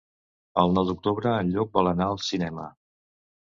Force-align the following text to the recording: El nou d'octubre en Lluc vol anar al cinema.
El 0.61 0.71
nou 0.77 0.87
d'octubre 0.87 1.33
en 1.41 1.51
Lluc 1.57 1.77
vol 1.79 1.91
anar 1.93 2.09
al 2.15 2.19
cinema. 2.29 2.67